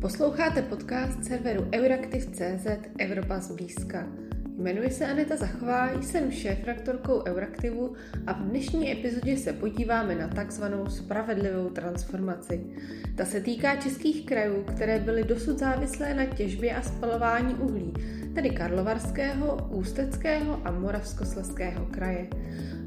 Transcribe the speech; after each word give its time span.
Posloucháte 0.00 0.62
podcast 0.62 1.24
serveru 1.24 1.68
Euraktiv.cz 1.74 2.66
Evropa 2.98 3.40
zblízka. 3.40 4.06
Jmenuji 4.58 4.90
se 4.90 5.06
Aneta 5.06 5.36
Zachová, 5.36 6.02
jsem 6.02 6.30
šéf-rektorkou 6.30 7.22
Euraktivu 7.26 7.92
a 8.26 8.32
v 8.32 8.42
dnešní 8.42 8.92
epizodě 8.92 9.36
se 9.36 9.52
podíváme 9.52 10.14
na 10.14 10.28
takzvanou 10.28 10.86
spravedlivou 10.86 11.70
transformaci. 11.70 12.60
Ta 13.16 13.24
se 13.24 13.40
týká 13.40 13.76
českých 13.76 14.26
krajů, 14.26 14.62
které 14.62 14.98
byly 14.98 15.24
dosud 15.24 15.58
závislé 15.58 16.14
na 16.14 16.26
těžbě 16.26 16.76
a 16.76 16.82
spalování 16.82 17.54
uhlí, 17.54 17.92
tedy 18.34 18.50
Karlovarského, 18.50 19.68
Ústeckého 19.70 20.60
a 20.64 20.70
Moravskoslezského 20.70 21.86
kraje. 21.86 22.28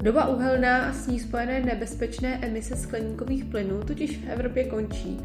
Doba 0.02 0.28
uhelná 0.28 0.84
a 0.84 0.92
s 0.92 1.06
ní 1.06 1.20
spojené 1.20 1.60
nebezpečné 1.60 2.38
emise 2.42 2.76
skleníkových 2.76 3.44
plynů 3.44 3.82
totiž 3.84 4.18
v 4.18 4.28
Evropě 4.30 4.64
končí 4.64 5.20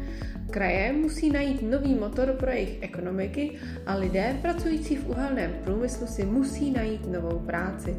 Kraje 0.50 0.92
musí 0.92 1.30
najít 1.30 1.62
nový 1.62 1.94
motor 1.94 2.32
pro 2.32 2.50
jejich 2.50 2.82
ekonomiky 2.82 3.58
a 3.86 3.94
lidé 3.94 4.38
pracující 4.42 4.96
v 4.96 5.08
uhelném 5.08 5.52
průmyslu 5.64 6.06
si 6.06 6.24
musí 6.24 6.70
najít 6.70 7.06
novou 7.06 7.38
práci. 7.38 7.96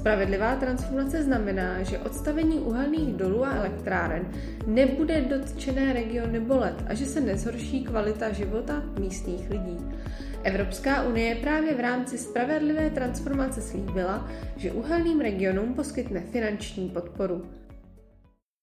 Spravedlivá 0.00 0.56
transformace 0.56 1.22
znamená, 1.22 1.82
že 1.82 1.98
odstavení 1.98 2.58
uhelných 2.58 3.14
dolů 3.14 3.44
a 3.44 3.54
elektráren 3.54 4.32
nebude 4.66 5.20
dotčené 5.20 5.92
regiony 5.92 6.40
bolet 6.40 6.74
a 6.88 6.94
že 6.94 7.06
se 7.06 7.20
nezhorší 7.20 7.84
kvalita 7.84 8.32
života 8.32 8.82
místních 8.98 9.50
lidí. 9.50 9.78
Evropská 10.42 11.02
unie 11.02 11.34
právě 11.34 11.74
v 11.74 11.80
rámci 11.80 12.18
spravedlivé 12.18 12.90
transformace 12.90 13.60
slíbila, 13.60 14.30
že 14.56 14.72
uhelným 14.72 15.20
regionům 15.20 15.74
poskytne 15.74 16.20
finanční 16.20 16.88
podporu. 16.88 17.50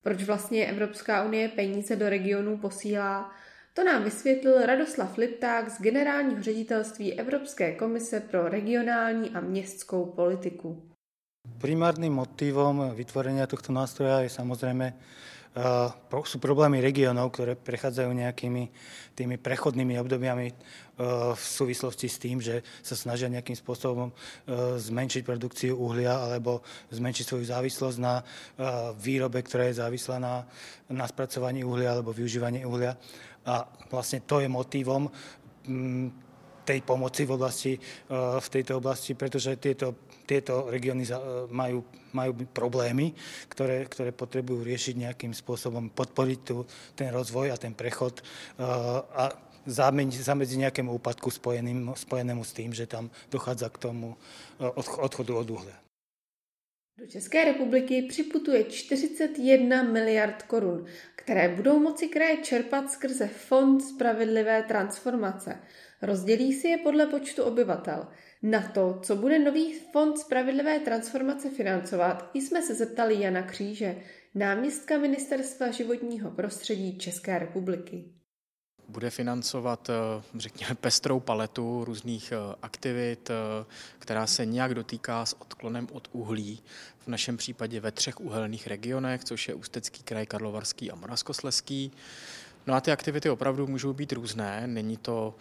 Proč 0.03 0.23
vlastně 0.23 0.65
Evropská 0.65 1.23
unie 1.23 1.49
peníze 1.49 1.95
do 1.95 2.09
regionů 2.09 2.57
posílá? 2.57 3.31
To 3.73 3.83
nám 3.83 4.03
vysvětlil 4.03 4.65
Radoslav 4.65 5.17
Lipták 5.17 5.69
z 5.69 5.81
generálního 5.81 6.41
ředitelství 6.41 7.19
Evropské 7.19 7.75
komise 7.75 8.19
pro 8.19 8.49
regionální 8.49 9.29
a 9.29 9.39
městskou 9.39 10.05
politiku. 10.05 10.96
Primárnym 11.57 12.13
motivom 12.13 12.93
vytvorenia 12.93 13.49
tohto 13.49 13.73
nástroja 13.73 14.21
je 14.21 14.29
samozrejme 14.29 14.93
sú 16.25 16.37
problémy 16.37 16.77
regionov, 16.77 17.33
ktoré 17.33 17.57
prechádzajú 17.57 18.13
nejakými 18.13 18.69
tými 19.17 19.41
prechodnými 19.41 19.97
obdobiami 19.97 20.53
v 21.33 21.41
súvislosti 21.41 22.05
s 22.05 22.21
tým, 22.21 22.37
že 22.37 22.61
sa 22.85 22.93
snažia 22.93 23.25
nejakým 23.25 23.57
spôsobom 23.57 24.13
zmenšiť 24.77 25.25
produkciu 25.25 25.73
uhlia 25.73 26.13
alebo 26.13 26.61
zmenšiť 26.93 27.25
svoju 27.25 27.45
závislosť 27.49 27.97
na 27.97 28.21
výrobe, 29.01 29.41
ktorá 29.41 29.65
je 29.69 29.81
závislá 29.81 30.21
na, 30.21 30.45
na 30.93 31.09
spracovaní 31.09 31.65
uhlia 31.65 31.97
alebo 31.97 32.13
využívaní 32.13 32.61
uhlia. 32.61 32.93
A 33.49 33.65
vlastne 33.89 34.21
to 34.21 34.37
je 34.37 34.49
motivom 34.51 35.09
tej 36.67 36.83
pomoci 36.83 37.23
v, 37.23 37.31
oblasti, 37.31 37.73
v 38.11 38.47
tejto 38.51 38.83
oblasti, 38.83 39.15
pretože 39.15 39.55
tieto, 39.55 39.95
tieto 40.27 40.67
regióny 40.67 41.07
majú, 41.47 41.87
majú 42.11 42.31
problémy, 42.51 43.15
ktoré, 43.47 43.87
ktoré 43.87 44.11
potrebujú 44.11 44.67
riešiť 44.67 45.07
nejakým 45.07 45.31
spôsobom, 45.31 45.87
podporiť 45.95 46.39
tu, 46.43 46.67
ten 46.99 47.07
rozvoj 47.15 47.55
a 47.55 47.57
ten 47.57 47.71
prechod 47.71 48.19
a 49.15 49.31
zamedzi 49.67 50.59
nejakému 50.67 50.91
úpadku 50.99 51.31
spojeným, 51.31 51.95
spojenému 51.95 52.43
s 52.43 52.51
tým, 52.51 52.75
že 52.75 52.83
tam 52.87 53.07
dochádza 53.31 53.71
k 53.71 53.77
tomu 53.87 54.19
odchodu 54.79 55.39
od 55.39 55.47
uhlia. 55.47 55.77
Do 56.97 57.05
České 57.07 57.45
republiky 57.45 58.01
připutuje 58.01 58.63
41 58.63 59.83
miliard 59.83 60.43
korun, 60.43 60.85
které 61.15 61.49
budou 61.49 61.79
moci 61.79 62.07
kraje 62.07 62.37
čerpat 62.37 62.91
skrze 62.91 63.27
Fond 63.27 63.83
spravedlivé 63.83 64.63
transformace. 64.63 65.61
Rozdělí 66.01 66.53
si 66.53 66.67
je 66.67 66.77
podle 66.77 67.05
počtu 67.05 67.43
obyvatel. 67.43 68.07
Na 68.43 68.67
to, 68.67 68.99
co 69.03 69.15
bude 69.15 69.39
nový 69.39 69.79
Fond 69.79 70.19
spravedlivé 70.19 70.79
transformace 70.79 71.49
financovat, 71.49 72.31
jsme 72.33 72.61
se 72.61 72.75
zeptali 72.75 73.21
Jana 73.21 73.41
Kříže, 73.41 73.95
náměstka 74.35 74.97
Ministerstva 74.97 75.71
životního 75.71 76.31
prostředí 76.31 76.97
České 76.97 77.39
republiky 77.39 78.17
bude 78.87 79.09
financovat, 79.09 79.89
eh, 79.89 80.23
řekněme, 80.35 80.75
pestrou 80.75 81.19
paletu 81.19 81.83
různých 81.83 82.31
eh, 82.31 82.55
aktivit, 82.61 83.29
eh, 83.29 83.65
která 83.99 84.27
se 84.27 84.45
nějak 84.45 84.73
dotýká 84.75 85.25
s 85.25 85.41
odklonem 85.41 85.87
od 85.91 86.07
uhlí. 86.11 86.63
V 86.99 87.07
našem 87.07 87.37
případě 87.37 87.79
ve 87.79 87.91
třech 87.91 88.19
uhelných 88.19 88.67
regionech, 88.67 89.23
což 89.23 89.47
je 89.47 89.53
Ústecký 89.53 90.03
kraj, 90.03 90.25
Karlovarský 90.25 90.91
a 90.91 90.95
Moravskosleský. 90.95 91.91
No 92.67 92.73
a 92.73 92.81
ty 92.81 92.91
aktivity 92.91 93.29
opravdu 93.29 93.67
můžou 93.67 93.93
být 93.93 94.11
různé. 94.11 94.67
Není 94.67 94.97
to 94.97 95.35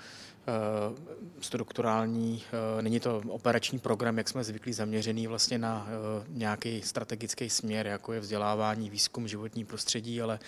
strukturální, 1.40 2.42
není 2.80 3.00
to 3.00 3.22
operační 3.28 3.78
program, 3.78 4.18
jak 4.18 4.28
jsme 4.28 4.44
zvyklí, 4.44 4.72
zaměřený 4.72 5.26
vlastně 5.26 5.58
na 5.58 5.88
nějaký 6.28 6.82
strategický 6.82 7.50
směr, 7.50 7.86
jako 7.86 8.12
je 8.12 8.20
vzdělávání, 8.20 8.90
výzkum, 8.90 9.28
životní 9.28 9.64
prostředí, 9.64 10.22
ale 10.22 10.38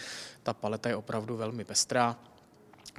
ta 0.43 0.55
paleta 0.55 0.89
je 0.89 0.97
opravdu 0.97 1.37
velmi 1.37 1.65
pestrá. 1.65 2.16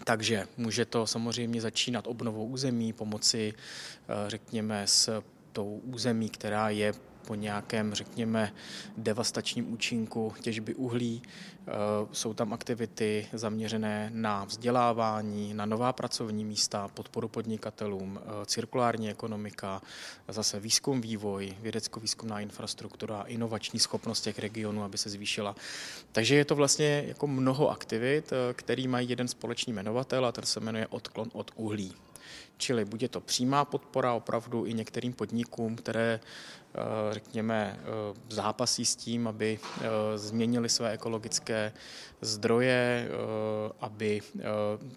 Takže 0.03 0.47
může 0.57 0.85
to 0.85 1.07
samozřejmě 1.07 1.61
začínat 1.61 2.07
obnovou 2.07 2.45
území, 2.45 2.93
pomoci, 2.93 3.53
eh, 3.53 4.29
řekněme, 4.29 4.87
s 4.87 5.23
tou 5.51 5.81
území, 5.83 6.29
která 6.29 6.69
je 6.69 6.93
po 7.27 7.35
nějakém, 7.35 7.93
řekněme, 7.93 8.53
devastačním 8.97 9.73
účinku 9.73 10.33
těžby 10.41 10.75
uhlí. 10.75 11.21
Eh, 11.67 11.71
jsou 12.11 12.33
tam 12.33 12.53
aktivity 12.53 13.27
zaměřené 13.33 14.11
na 14.13 14.43
vzdělávání, 14.43 15.53
na 15.53 15.65
nová 15.65 15.93
pracovní 15.93 16.45
místa, 16.45 16.87
podporu 16.87 17.27
podnikatelům, 17.27 18.19
eh, 18.21 18.45
cirkulární 18.45 19.09
ekonomika, 19.09 19.81
zase 20.27 20.59
výzkum, 20.59 21.01
vývoj, 21.01 21.53
vědecko-výzkumná 21.61 22.39
infrastruktura, 22.39 23.21
inovační 23.27 23.79
schopnost 23.79 24.21
těch 24.21 24.39
regionů, 24.39 24.83
aby 24.83 24.97
se 24.97 25.09
zvýšila. 25.09 25.55
Takže 26.11 26.35
je 26.35 26.45
to 26.45 26.55
vlastně 26.55 27.03
jako 27.07 27.27
mnoho 27.27 27.69
aktivit, 27.69 28.31
eh, 28.33 28.53
který 28.53 28.87
mají 28.87 29.09
jeden 29.09 29.27
společný 29.27 29.73
jmenovatel 29.73 30.25
a 30.25 30.31
ten 30.31 30.45
se 30.45 30.59
jmenuje 30.59 30.87
odklon 30.87 31.29
od 31.33 31.51
uhlí. 31.55 31.93
Čili 32.57 32.85
bude 32.85 33.07
to 33.07 33.21
přímá 33.21 33.65
podpora 33.65 34.13
opravdu 34.13 34.65
i 34.65 34.73
některým 34.73 35.13
podnikům, 35.13 35.75
které 35.75 36.19
řekněme, 37.11 37.79
eh, 37.79 37.85
zápasí 38.29 38.85
s 38.85 38.95
tím, 38.95 39.27
aby 39.27 39.59
eh, 39.81 39.87
změnili 40.17 40.69
své 40.69 40.91
ekologické 40.91 41.73
zdroje, 42.21 43.09
aby 43.79 44.21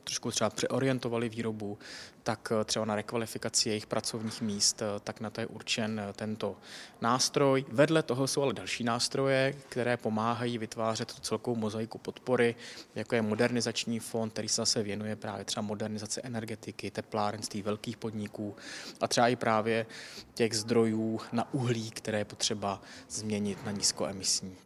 trošku 0.04 0.30
třeba 0.30 0.50
přeorientovali 0.50 1.28
výrobu, 1.28 1.78
tak 2.22 2.52
třeba 2.64 2.84
na 2.84 2.94
rekvalifikaci 2.94 3.68
jejich 3.68 3.86
pracovních 3.86 4.42
míst, 4.42 4.82
tak 5.04 5.20
na 5.20 5.30
to 5.30 5.40
je 5.40 5.46
určen 5.46 6.00
tento 6.16 6.56
nástroj. 7.00 7.64
Vedle 7.68 8.02
toho 8.02 8.26
jsou 8.26 8.42
ale 8.42 8.52
další 8.52 8.84
nástroje, 8.84 9.54
které 9.68 9.96
pomáhají 9.96 10.58
vytvářet 10.58 11.14
tu 11.14 11.20
celkovou 11.20 11.56
mozaiku 11.56 11.98
podpory, 11.98 12.54
jako 12.94 13.14
je 13.14 13.22
modernizační 13.22 13.98
fond, 13.98 14.30
který 14.30 14.48
se 14.48 14.62
zase 14.62 14.82
věnuje 14.82 15.16
právě 15.16 15.44
třeba 15.44 15.62
modernizaci 15.62 16.20
energetiky, 16.24 16.90
teplárenství 16.90 17.62
velkých 17.62 17.96
podniků 17.96 18.56
a 19.00 19.08
třeba 19.08 19.28
i 19.28 19.36
právě 19.36 19.86
těch 20.34 20.56
zdrojů 20.56 21.20
na 21.32 21.54
uhlí, 21.62 21.90
které 21.90 22.18
je 22.18 22.24
potřeba 22.24 22.82
změnit 23.08 23.66
na 23.66 23.72
nízkoemisní. 23.72 24.56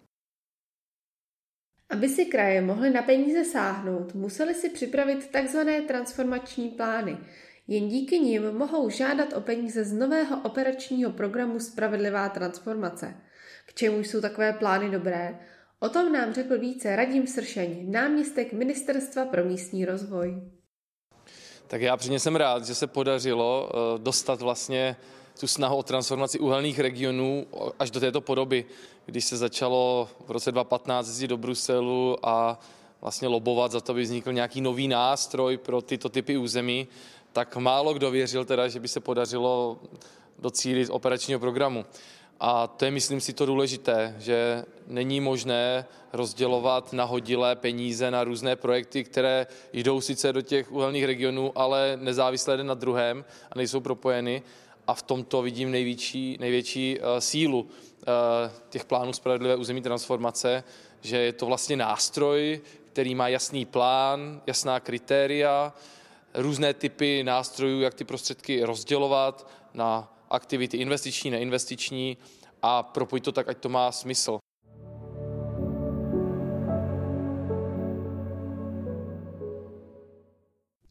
Aby 1.90 2.08
si 2.08 2.24
kraje 2.24 2.62
mohly 2.62 2.90
na 2.90 3.02
peníze 3.02 3.44
sáhnout, 3.44 4.14
museli 4.14 4.54
si 4.54 4.70
připravit 4.70 5.30
tzv. 5.30 5.58
transformační 5.86 6.68
plány. 6.68 7.18
Jen 7.68 7.88
díky 7.88 8.18
nim 8.18 8.52
mohou 8.52 8.90
žádat 8.90 9.32
o 9.32 9.40
peníze 9.40 9.84
z 9.84 9.92
nového 9.92 10.40
operačního 10.42 11.12
programu 11.12 11.60
Spravedlivá 11.60 12.28
transformace. 12.28 13.14
K 13.66 13.74
čemu 13.74 13.98
jsou 13.98 14.20
takové 14.20 14.52
plány 14.52 14.90
dobré? 14.90 15.38
O 15.78 15.88
tom 15.88 16.12
nám 16.12 16.34
řekl 16.34 16.58
více 16.58 16.96
Radim 16.96 17.26
Sršeň, 17.26 17.92
náměstek 17.92 18.52
Ministerstva 18.52 19.24
pro 19.24 19.44
místní 19.44 19.84
rozvoj. 19.84 20.42
Tak 21.66 21.80
já 21.80 21.96
předně 21.96 22.20
jsem 22.20 22.36
rád, 22.36 22.64
že 22.64 22.74
se 22.74 22.86
podařilo 22.86 23.70
eh, 23.70 23.98
dostat 23.98 24.40
vlastně 24.40 24.96
tu 25.40 25.46
snahu 25.46 25.76
o 25.76 25.82
transformaci 25.82 26.38
uhelných 26.38 26.78
regionů 26.78 27.46
až 27.78 27.90
do 27.90 28.00
této 28.00 28.20
podoby, 28.20 28.64
když 29.06 29.24
se 29.24 29.36
začalo 29.36 30.08
v 30.26 30.30
roce 30.30 30.52
2015 30.52 31.06
jezdit 31.08 31.28
do 31.28 31.36
Bruselu 31.36 32.16
a 32.26 32.60
vlastně 33.00 33.28
lobovat 33.28 33.72
za 33.72 33.80
to, 33.80 33.92
aby 33.92 34.02
vznikl 34.02 34.32
nějaký 34.32 34.60
nový 34.60 34.88
nástroj 34.88 35.56
pro 35.56 35.82
tyto 35.82 36.08
typy 36.08 36.36
území, 36.36 36.88
tak 37.32 37.56
málo 37.56 37.94
kdo 37.94 38.10
věřil 38.10 38.44
teda, 38.44 38.68
že 38.68 38.80
by 38.80 38.88
se 38.88 39.00
podařilo 39.00 39.78
docílit 40.38 40.88
operačního 40.90 41.40
programu. 41.40 41.84
A 42.40 42.66
to 42.66 42.84
je, 42.84 42.90
myslím 42.90 43.20
si, 43.20 43.32
to 43.32 43.46
důležité, 43.46 44.16
že 44.18 44.64
není 44.86 45.20
možné 45.20 45.86
rozdělovat 46.12 46.92
nahodilé 46.92 47.56
peníze 47.56 48.10
na 48.10 48.24
různé 48.24 48.56
projekty, 48.56 49.04
které 49.04 49.46
jdou 49.72 50.00
sice 50.00 50.32
do 50.32 50.42
těch 50.42 50.72
uhelných 50.72 51.04
regionů, 51.04 51.52
ale 51.54 51.98
nezávisle 52.00 52.54
jeden 52.54 52.66
na 52.66 52.74
druhém 52.74 53.24
a 53.52 53.58
nejsou 53.58 53.80
propojeny 53.80 54.42
a 54.86 54.94
v 54.94 55.02
tomto 55.02 55.42
vidím 55.42 55.70
největší, 55.70 56.36
největší 56.40 56.98
uh, 56.98 57.06
sílu 57.18 57.60
uh, 57.60 57.68
těch 58.68 58.84
plánů 58.84 59.12
spravedlivé 59.12 59.56
území 59.56 59.82
transformace, 59.82 60.64
že 61.00 61.16
je 61.16 61.32
to 61.32 61.46
vlastně 61.46 61.76
nástroj, 61.76 62.60
který 62.92 63.14
má 63.14 63.28
jasný 63.28 63.64
plán, 63.64 64.42
jasná 64.46 64.80
kritéria, 64.80 65.72
různé 66.34 66.74
typy 66.74 67.24
nástrojů, 67.24 67.80
jak 67.80 67.94
ty 67.94 68.04
prostředky 68.04 68.62
rozdělovat 68.62 69.50
na 69.74 70.12
aktivity 70.30 70.76
investiční, 70.76 71.30
neinvestiční 71.30 72.16
a 72.62 72.82
propojit 72.82 73.24
to 73.24 73.32
tak, 73.32 73.48
ať 73.48 73.58
to 73.58 73.68
má 73.68 73.92
smysl. 73.92 74.38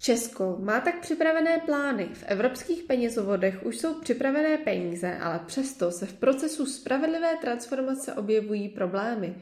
Česko 0.05 0.57
má 0.59 0.79
tak 0.79 0.99
připravené 1.01 1.57
plány. 1.65 2.09
V 2.13 2.23
evropských 2.23 2.83
penězovodech 2.83 3.65
už 3.65 3.77
jsou 3.77 3.93
připravené 3.93 4.57
peníze, 4.57 5.17
ale 5.17 5.39
přesto 5.45 5.91
se 5.91 6.05
v 6.05 6.13
procesu 6.13 6.65
spravedlivé 6.65 7.37
transformace 7.41 8.13
objevují 8.13 8.69
problémy. 8.69 9.35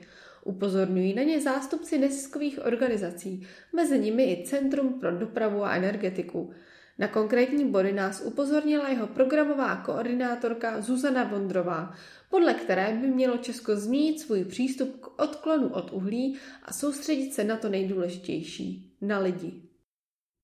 Upozorňují 0.43 1.13
na 1.13 1.23
ně 1.23 1.41
zástupci 1.41 1.97
neziskových 1.97 2.65
organizací, 2.65 3.47
mezi 3.75 3.99
nimi 3.99 4.23
i 4.23 4.43
Centrum 4.45 4.99
pro 4.99 5.11
dopravu 5.11 5.63
a 5.63 5.75
energetiku. 5.75 6.51
Na 6.99 7.07
konkrétní 7.07 7.69
body 7.69 7.93
nás 7.93 8.21
upozornila 8.25 8.89
jeho 8.89 9.07
programová 9.07 9.75
koordinátorka 9.75 10.81
Zuzana 10.81 11.23
Vondrová, 11.23 11.93
podle 12.29 12.53
které 12.53 12.97
by 13.01 13.07
mělo 13.07 13.37
Česko 13.37 13.75
změnit 13.75 14.19
svůj 14.19 14.45
přístup 14.45 14.99
k 14.99 15.21
odklonu 15.23 15.69
od 15.69 15.91
uhlí 15.91 16.37
a 16.63 16.73
soustředit 16.73 17.33
se 17.33 17.43
na 17.43 17.57
to 17.57 17.69
nejdůležitější, 17.69 18.91
na 19.01 19.19
lidi. 19.19 19.72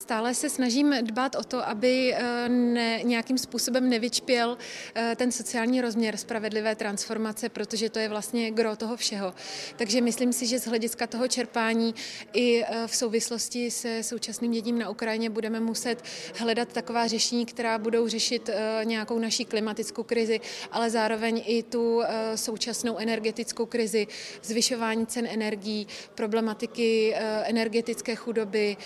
Stále 0.10 0.34
se 0.34 0.50
snažím 0.50 0.96
dbát 1.02 1.36
o 1.36 1.44
to, 1.44 1.68
aby 1.68 2.14
eh, 2.14 2.50
ne, 2.50 3.04
nějakým 3.04 3.38
způsobem 3.38 3.90
nevyčpěl 3.90 4.58
eh, 4.96 5.16
ten 5.16 5.32
sociální 5.32 5.82
rozměr 5.82 6.18
spravedlivé 6.18 6.76
transformace, 6.76 7.50
protože 7.50 7.90
to 7.90 8.00
je 8.00 8.10
vlastně 8.10 8.52
gro 8.52 8.76
toho 8.76 8.98
všeho. 8.98 9.34
Takže 9.76 10.02
myslím 10.02 10.34
si, 10.34 10.48
že 10.48 10.60
z 10.60 10.68
hlediska 10.68 11.08
toho 11.08 11.28
čerpání 11.28 11.96
i 12.34 12.64
eh, 12.64 12.88
v 12.88 12.96
souvislosti 12.96 13.72
se 13.72 14.04
současným 14.04 14.52
dědím 14.52 14.80
na 14.80 14.90
Ukrajině 14.90 15.30
budeme 15.30 15.60
muset 15.60 16.04
hledat 16.40 16.74
taková 16.74 17.08
řešení, 17.08 17.46
která 17.46 17.78
budou 17.78 18.08
řešit 18.08 18.50
nějakou 18.84 19.20
naší 19.20 19.46
klimatickou 19.46 20.04
krizi, 20.04 20.40
ale 20.72 20.90
zároveň 20.90 21.44
i 21.46 21.64
tu 21.64 22.02
současnou 22.36 22.98
energetickou 22.98 23.66
krizi, 23.66 24.08
zvyšování 24.44 25.06
cen 25.06 25.28
energií, 25.32 25.88
problematiky 26.16 27.16
energetické 27.44 28.16
chudoby 28.16 28.78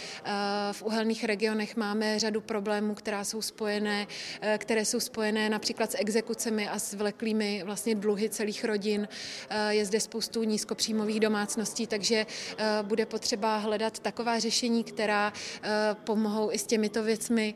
v 0.71 0.83
uhelných 0.83 1.12
uhelných 1.13 1.23
regionech 1.23 1.75
máme 1.75 2.19
řadu 2.19 2.41
problémů, 2.41 2.95
která 2.95 3.23
jsou 3.23 3.41
spojené, 3.41 4.07
eh, 4.41 4.57
které 4.57 4.85
jsou 4.85 4.99
spojené 4.99 5.49
například 5.49 5.91
s 5.91 5.97
exekucemi 5.97 6.67
a 6.67 6.79
s 6.79 6.93
vleklými 6.93 7.61
vlastně 7.65 7.95
dluhy 7.95 8.29
celých 8.29 8.65
rodin. 8.65 9.07
Eh, 9.49 9.75
je 9.75 9.85
zde 9.85 9.99
spoustu 9.99 10.43
nízkopříjmových 10.43 11.19
domácností, 11.19 11.87
takže 11.87 12.25
eh, 12.25 12.65
bude 12.81 13.05
potřeba 13.05 13.57
hledat 13.57 13.99
taková 13.99 14.39
řešení, 14.39 14.83
která 14.83 15.33
pomohou 16.03 16.51
i 16.51 16.57
s 16.57 16.65
těmito 16.65 17.03
věcmi. 17.03 17.55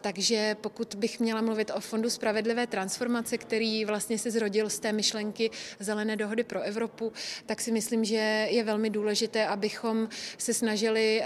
Takže 0.00 0.56
pokud 0.60 0.94
bych 0.94 1.20
měla 1.20 1.40
mluvit 1.40 1.70
o 1.74 1.80
Fondu 1.80 2.10
spravedlivé 2.10 2.66
transformace, 2.66 3.38
který 3.38 3.84
vlastně 3.84 4.18
se 4.18 4.30
zrodil 4.30 4.70
z 4.70 4.78
té 4.78 4.92
myšlenky 4.92 5.50
Zelené 5.80 6.16
dohody 6.16 6.44
pro 6.44 6.60
Evropu, 6.60 7.12
tak 7.46 7.60
si 7.60 7.72
myslím, 7.72 8.04
že 8.04 8.48
je 8.50 8.64
velmi 8.64 8.90
důležité, 8.90 9.46
abychom 9.46 10.08
se 10.38 10.54
snažili 10.54 11.22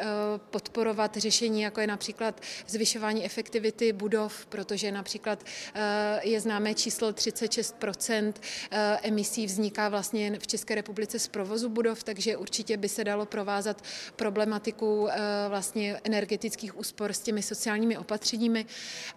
podporovat 0.51 1.17
řešení 1.17 1.40
řešení, 1.41 1.63
jako 1.63 1.81
je 1.81 1.87
například 1.87 2.41
zvyšování 2.67 3.25
efektivity 3.25 3.93
budov, 3.93 4.47
protože 4.47 4.93
například 4.93 5.45
eh, 5.75 6.21
je 6.29 6.41
známé 6.41 6.75
číslo 6.75 7.13
36 7.13 7.77
eh, 8.11 8.99
emisí 9.03 9.47
vzniká 9.47 9.89
vlastně 9.89 10.39
v 10.39 10.47
České 10.47 10.75
republice 10.75 11.19
z 11.19 11.29
provozu 11.29 11.69
budov, 11.69 12.05
takže 12.05 12.37
určitě 12.37 12.77
by 12.77 12.89
se 12.89 13.05
dalo 13.05 13.27
provázat 13.27 13.83
problematiku 14.17 15.09
eh, 15.09 15.17
vlastně 15.49 16.01
energetických 16.05 16.79
úspor 16.79 17.13
s 17.13 17.21
těmi 17.21 17.43
sociálními 17.43 17.99
opatřeními. 17.99 18.67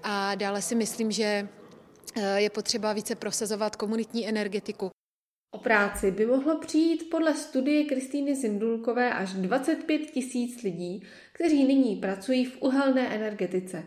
A 0.04 0.36
dále 0.36 0.62
si 0.62 0.75
myslím, 0.75 1.12
že 1.12 1.48
je 2.36 2.50
potřeba 2.50 2.94
více 2.94 3.16
prosazovat 3.16 3.75
komunitní 3.75 4.28
energetiku. 4.28 5.03
O 5.54 5.58
práci 5.58 6.12
by 6.12 6.26
mohlo 6.26 6.58
přijít 6.58 7.10
podle 7.10 7.36
studie 7.36 7.86
Kristýny 7.86 8.36
Zindulkové 8.36 9.14
až 9.14 9.34
25 9.34 9.98
tisíc 9.98 10.64
lidí, 10.64 11.04
kteří 11.34 11.64
nyní 11.64 11.96
pracují 11.96 12.46
v 12.46 12.62
uhelné 12.62 13.16
energetice. 13.16 13.84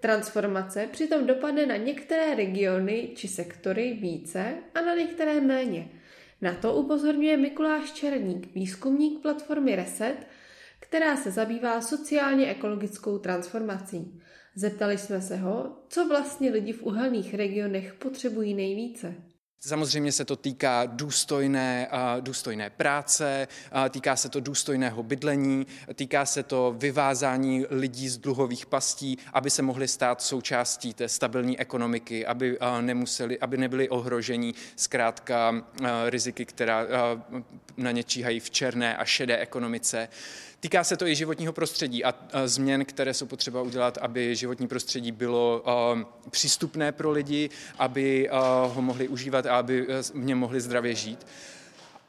Transformace 0.00 0.88
přitom 0.92 1.26
dopadne 1.26 1.66
na 1.66 1.76
některé 1.76 2.34
regiony 2.34 3.10
či 3.14 3.28
sektory 3.28 3.98
více 4.00 4.54
a 4.74 4.80
na 4.80 4.94
některé 4.94 5.40
méně. 5.40 5.88
Na 6.40 6.54
to 6.54 6.74
upozorňuje 6.74 7.36
Mikuláš 7.36 7.92
Černík, 7.92 8.54
výzkumník 8.54 9.22
platformy 9.22 9.76
Reset, 9.76 10.16
která 10.80 11.16
se 11.16 11.30
zabývá 11.30 11.80
sociálně 11.80 12.46
ekologickou 12.46 13.18
transformací. 13.18 14.20
Zeptali 14.54 14.98
jsme 14.98 15.20
se 15.20 15.36
ho, 15.36 15.76
co 15.88 16.08
vlastně 16.08 16.50
lidi 16.50 16.72
v 16.72 16.82
uhelných 16.82 17.34
regionech 17.34 17.94
potřebují 17.94 18.54
nejvíce. 18.54 19.29
Samozřejmě 19.62 20.12
se 20.12 20.24
to 20.24 20.36
týká 20.36 20.86
důstojné, 20.86 21.88
důstojné 22.20 22.70
práce, 22.70 23.48
týká 23.90 24.16
se 24.16 24.28
to 24.28 24.40
důstojného 24.40 25.02
bydlení, 25.02 25.66
týká 25.94 26.26
se 26.26 26.42
to 26.42 26.74
vyvázání 26.78 27.66
lidí 27.70 28.08
z 28.08 28.18
dluhových 28.18 28.66
pastí, 28.66 29.18
aby 29.32 29.50
se 29.50 29.62
mohli 29.62 29.88
stát 29.88 30.22
součástí 30.22 30.94
té 30.94 31.08
stabilní 31.08 31.60
ekonomiky, 31.60 32.26
aby, 32.26 32.58
nemuseli, 32.80 33.38
aby 33.38 33.56
nebyli 33.56 33.88
ohroženi 33.88 34.54
zkrátka 34.76 35.64
riziky, 36.06 36.44
která 36.44 36.86
na 37.76 37.90
ně 37.90 38.04
číhají 38.04 38.40
v 38.40 38.50
černé 38.50 38.96
a 38.96 39.04
šedé 39.04 39.38
ekonomice. 39.38 40.08
Týká 40.60 40.84
se 40.84 40.96
to 40.96 41.06
i 41.06 41.14
životního 41.14 41.52
prostředí 41.52 42.04
a 42.04 42.14
změn, 42.44 42.84
které 42.84 43.14
jsou 43.14 43.26
potřeba 43.26 43.62
udělat, 43.62 43.98
aby 43.98 44.36
životní 44.36 44.68
prostředí 44.68 45.12
bylo 45.12 45.64
přístupné 46.30 46.92
pro 46.92 47.10
lidi, 47.10 47.50
aby 47.78 48.28
ho 48.68 48.82
mohli 48.82 49.08
užívat 49.08 49.46
a 49.50 49.58
aby 49.58 49.86
v 50.12 50.24
něm 50.24 50.38
mohli 50.38 50.60
zdravě 50.60 50.94
žít. 50.94 51.26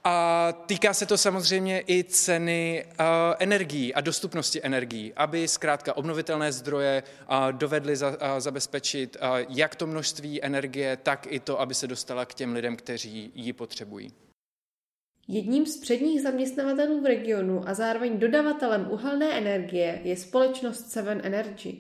A 0.04 0.54
týká 0.66 0.94
se 0.94 1.06
to 1.06 1.18
samozřejmě 1.18 1.84
i 1.88 2.04
ceny 2.04 2.86
uh, 2.86 3.06
energií 3.40 3.94
a 3.94 4.02
dostupnosti 4.02 4.60
energií, 4.64 5.14
aby 5.16 5.48
zkrátka 5.48 5.98
obnovitelné 5.98 6.52
zdroje 6.52 7.04
uh, 7.04 7.52
dovedly 7.52 7.96
za, 7.96 8.10
uh, 8.10 8.16
zabezpečit 8.38 9.18
jak 9.50 9.76
to 9.76 9.88
množství 9.88 10.44
energie, 10.44 10.98
tak 10.98 11.28
i 11.30 11.40
to, 11.40 11.60
aby 11.60 11.74
se 11.74 11.88
dostala 11.88 12.26
k 12.26 12.34
těm 12.34 12.54
lidem, 12.54 12.76
kteří 12.76 13.32
ji 13.36 13.54
potřebují. 13.54 14.12
Jedním 15.28 15.66
z 15.66 15.78
předních 15.78 16.22
zaměstnavatelů 16.22 17.02
v 17.02 17.06
regionu 17.06 17.70
a 17.70 17.74
zároveň 17.74 18.20
dodavatelem 18.20 18.88
uhelné 18.92 19.38
energie 19.38 20.02
je 20.04 20.18
společnost 20.18 20.92
Seven 20.92 21.22
Energy. 21.24 21.78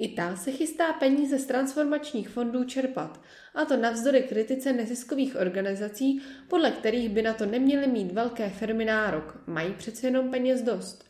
I 0.00 0.08
ta 0.08 0.36
se 0.36 0.52
chystá 0.52 0.92
peníze 0.92 1.38
z 1.38 1.46
transformačních 1.46 2.28
fondů 2.28 2.64
čerpat, 2.64 3.20
a 3.54 3.64
to 3.64 3.76
navzdory 3.76 4.22
kritice 4.22 4.72
neziskových 4.72 5.36
organizací, 5.36 6.22
podle 6.48 6.70
kterých 6.70 7.08
by 7.08 7.22
na 7.22 7.34
to 7.34 7.46
neměly 7.46 7.86
mít 7.86 8.12
velké 8.12 8.50
firmy 8.50 8.84
nárok. 8.84 9.42
Mají 9.46 9.72
přece 9.72 10.06
jenom 10.06 10.30
peněz 10.30 10.62
dost. 10.62 11.04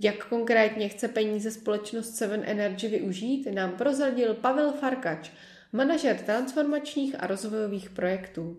Jak 0.00 0.26
konkrétně 0.28 0.88
chce 0.88 1.08
peníze 1.08 1.50
společnost 1.50 2.16
Seven 2.16 2.42
Energy 2.46 2.88
využít, 2.88 3.48
nám 3.54 3.72
prozradil 3.72 4.34
Pavel 4.34 4.72
Farkač, 4.72 5.30
manažer 5.72 6.16
transformačních 6.16 7.22
a 7.22 7.26
rozvojových 7.26 7.90
projektů. 7.90 8.56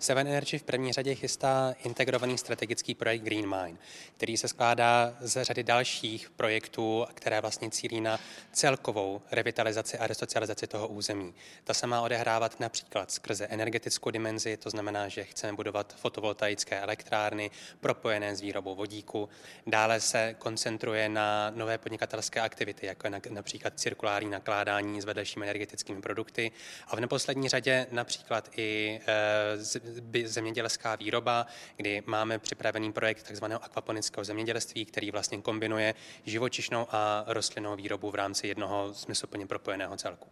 Seven 0.00 0.28
Energy 0.28 0.58
v 0.58 0.62
první 0.62 0.92
řadě 0.92 1.14
chystá 1.14 1.74
integrovaný 1.84 2.38
strategický 2.38 2.94
projekt 2.94 3.22
Green 3.22 3.48
Mine, 3.48 3.78
který 4.16 4.36
se 4.36 4.48
skládá 4.48 5.16
z 5.20 5.44
řady 5.44 5.62
dalších 5.62 6.30
projektů, 6.30 7.06
které 7.14 7.40
vlastně 7.40 7.70
cílí 7.70 8.00
na 8.00 8.20
celkovou 8.52 9.22
revitalizaci 9.30 9.98
a 9.98 10.06
resocializaci 10.06 10.66
toho 10.66 10.88
území. 10.88 11.34
Ta 11.64 11.74
se 11.74 11.86
má 11.86 12.00
odehrávat 12.00 12.60
například 12.60 13.10
skrze 13.10 13.46
energetickou 13.46 14.10
dimenzi, 14.10 14.56
to 14.56 14.70
znamená, 14.70 15.08
že 15.08 15.24
chceme 15.24 15.52
budovat 15.52 15.94
fotovoltaické 15.96 16.80
elektrárny 16.80 17.50
propojené 17.80 18.36
s 18.36 18.40
výrobou 18.40 18.74
vodíku. 18.74 19.28
Dále 19.66 20.00
se 20.00 20.34
koncentruje 20.38 21.08
na 21.08 21.50
nové 21.50 21.78
podnikatelské 21.78 22.40
aktivity, 22.40 22.86
jako 22.86 23.06
je 23.06 23.20
například 23.30 23.72
cirkulární 23.76 24.30
nakládání 24.30 25.00
s 25.00 25.04
vedlejšími 25.04 25.46
energetickými 25.46 26.00
produkty 26.00 26.52
a 26.88 26.96
v 26.96 27.00
neposlední 27.00 27.48
řadě 27.48 27.86
například 27.90 28.50
i 28.56 29.00
e, 29.06 29.89
zemědělská 30.24 30.96
výroba, 30.96 31.46
kdy 31.76 32.02
máme 32.06 32.38
připravený 32.38 32.92
projekt 32.92 33.22
tzv. 33.22 33.44
akvaponického 33.44 34.24
zemědělství, 34.24 34.84
který 34.84 35.10
vlastně 35.10 35.42
kombinuje 35.42 35.94
živočišnou 36.24 36.86
a 36.90 37.24
rostlinnou 37.26 37.76
výrobu 37.76 38.10
v 38.10 38.14
rámci 38.14 38.48
jednoho 38.48 38.94
smysluplně 38.94 39.46
propojeného 39.46 39.96
celku. 39.96 40.28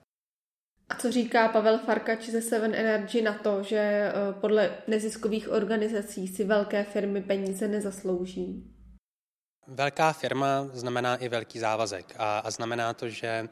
A 0.89 0.95
co 0.95 1.13
říká 1.13 1.49
Pavel 1.49 1.79
Farkač 1.79 2.29
ze 2.29 2.43
Seven 2.43 2.75
Energy 2.75 3.23
na 3.23 3.35
to, 3.35 3.63
že 3.63 3.79
eh, 3.79 4.13
podle 4.41 4.75
neziskových 4.87 5.49
organizací 5.49 6.29
si 6.29 6.45
velké 6.45 6.85
firmy 6.85 7.23
peníze 7.23 7.69
nezaslouží? 7.69 8.75
Velká 9.67 10.13
firma 10.13 10.69
znamená 10.73 11.17
i 11.17 11.29
velký 11.29 11.59
závazek 11.59 12.15
a, 12.19 12.39
a 12.39 12.51
znamená 12.51 12.95
to, 12.95 13.09
že 13.09 13.49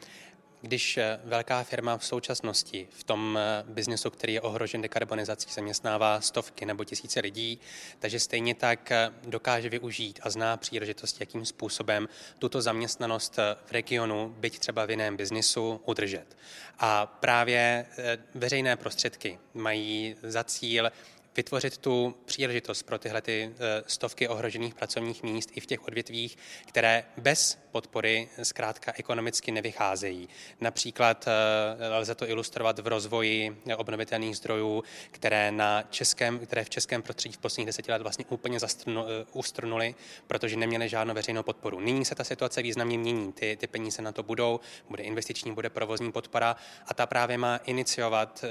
Když 0.66 0.96
eh, 0.96 1.20
velká 1.24 1.62
firma 1.64 1.98
v 1.98 2.04
současnosti 2.04 2.88
v 2.90 3.04
tom 3.04 3.38
eh, 3.38 3.64
biznesu, 3.68 4.10
který 4.10 4.34
je 4.34 4.40
ohrožen 4.40 4.82
dekarbonizací, 4.82 5.52
zaměstnává 5.52 6.20
stovky 6.20 6.66
nebo 6.66 6.84
tisíce 6.84 7.20
lidí, 7.20 7.60
takže 7.98 8.20
stejně 8.20 8.54
tak 8.54 8.92
eh, 8.92 9.10
dokáže 9.26 9.68
využít 9.68 10.20
a 10.22 10.30
zná 10.30 10.56
příležitost, 10.56 11.20
jakým 11.20 11.44
způsobem 11.44 12.08
tuto 12.38 12.62
zaměstnanost 12.62 13.36
v 13.66 13.72
regionu, 13.72 14.34
byť 14.38 14.58
třeba 14.58 14.86
v 14.86 14.90
jiném 14.90 15.16
biznisu, 15.16 15.80
udržet. 15.84 16.36
A 16.78 17.06
právě 17.06 17.86
veřejné 18.34 18.76
prostředky 18.76 19.38
mají 19.54 20.16
za 20.22 20.44
cíl 20.44 20.90
vytvořit 21.36 21.78
tu 21.78 22.16
příležitost 22.24 22.82
pro 22.82 22.98
tyhle 22.98 23.22
ty 23.22 23.54
stovky 23.86 24.28
ohrožených 24.28 24.74
pracovních 24.74 25.22
míst 25.22 25.50
i 25.54 25.60
v 25.60 25.66
těch 25.66 25.84
odvětvích, 25.84 26.38
které 26.66 27.04
bez 27.16 27.58
podpory 27.76 28.28
zkrátka 28.42 28.92
ekonomicky 28.96 29.52
nevycházejí. 29.52 30.28
Například 30.60 31.28
eh, 31.28 31.98
lze 31.98 32.14
to 32.14 32.28
ilustrovat 32.28 32.78
v 32.78 32.86
rozvoji 32.86 33.56
obnovitelných 33.76 34.36
zdrojů, 34.36 34.84
které, 35.10 35.52
na 35.52 35.82
českém, 35.82 36.38
které 36.38 36.64
v 36.64 36.70
českém 36.70 37.02
prostředí 37.02 37.34
v 37.34 37.38
posledních 37.38 37.66
deseti 37.66 37.92
let 37.92 38.02
vlastně 38.02 38.24
úplně 38.28 38.58
eh, 38.58 38.92
ustrnuly, 39.32 39.94
protože 40.26 40.56
neměly 40.56 40.88
žádnou 40.88 41.14
veřejnou 41.14 41.42
podporu. 41.42 41.80
Nyní 41.80 42.04
se 42.04 42.14
ta 42.14 42.24
situace 42.24 42.62
významně 42.62 42.98
mění. 42.98 43.32
Ty, 43.32 43.56
ty 43.60 43.66
peníze 43.66 44.02
na 44.02 44.12
to 44.12 44.22
budou, 44.22 44.60
bude 44.88 45.02
investiční, 45.02 45.52
bude 45.52 45.70
provozní 45.70 46.12
podpora 46.12 46.56
a 46.86 46.94
ta 46.94 47.06
právě 47.06 47.38
má 47.38 47.56
iniciovat 47.56 48.44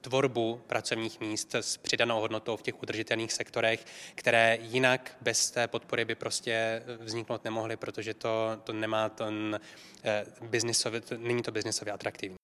tvorbu 0.00 0.60
pracovních 0.66 1.20
míst 1.20 1.54
s 1.54 1.76
přidanou 1.76 2.20
hodnotou 2.20 2.56
v 2.56 2.62
těch 2.62 2.82
udržitelných 2.82 3.32
sektorech, 3.32 3.84
které 4.14 4.58
jinak 4.60 5.16
bez 5.20 5.50
té 5.50 5.68
podpory 5.68 6.04
by 6.04 6.14
prostě 6.14 6.82
vzniknout 7.00 7.44
nemohly, 7.44 7.76
protože 7.76 8.14
to, 8.14 8.53
to 8.56 8.72
nemá 8.72 9.08
ten 9.08 9.60
eh, 10.04 10.24
biznisově, 10.50 11.02
není 11.18 11.42
to 11.42 11.52
biznisově 11.52 11.92
atraktivní. 11.92 12.36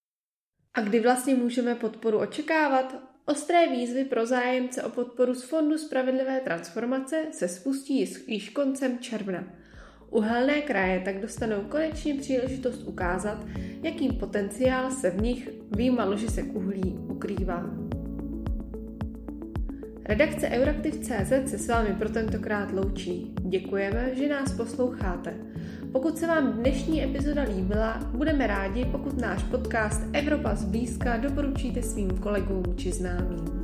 A 0.74 0.80
kdy 0.80 1.00
vlastně 1.00 1.34
můžeme 1.34 1.74
podporu 1.74 2.18
očekávat? 2.18 2.94
Ostré 3.26 3.68
výzvy 3.68 4.04
pro 4.04 4.26
zájemce 4.26 4.82
o 4.82 4.90
podporu 4.90 5.34
z 5.34 5.42
Fondu 5.42 5.78
Spravedlivé 5.78 6.40
transformace 6.40 7.26
se 7.32 7.48
spustí 7.48 8.06
již 8.26 8.48
koncem 8.48 8.98
června. 8.98 9.44
Uhelné 10.10 10.62
kraje 10.62 11.00
tak 11.00 11.20
dostanou 11.20 11.62
konečně 11.62 12.14
příležitost 12.14 12.82
ukázat, 12.82 13.46
jaký 13.82 14.12
potenciál 14.12 14.90
se 14.90 15.10
v 15.10 15.22
nich 15.22 15.48
výjima 15.70 16.04
ložisek 16.04 16.54
uhlí 16.54 16.98
ukrývá. 17.08 17.79
Redakce 20.10 20.48
Euraktiv.cz 20.48 21.50
se 21.50 21.58
s 21.58 21.68
vámi 21.68 21.94
pro 21.94 22.08
tentokrát 22.08 22.72
loučí. 22.72 23.34
Děkujeme, 23.40 24.14
že 24.14 24.28
nás 24.28 24.52
posloucháte. 24.52 25.34
Pokud 25.92 26.18
se 26.18 26.26
vám 26.26 26.52
dnešní 26.52 27.04
epizoda 27.04 27.42
líbila, 27.42 27.98
budeme 28.14 28.46
rádi, 28.46 28.84
pokud 28.84 29.20
náš 29.20 29.42
podcast 29.42 30.02
Evropa 30.12 30.54
zblízka 30.54 31.16
doporučíte 31.16 31.82
svým 31.82 32.10
kolegům 32.10 32.76
či 32.76 32.92
známým. 32.92 33.59